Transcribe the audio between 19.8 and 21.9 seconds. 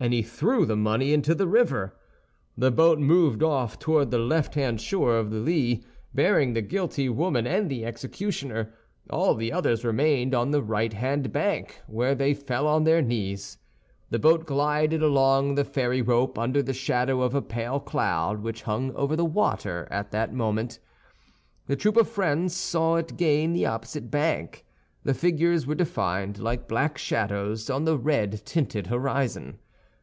at that moment. The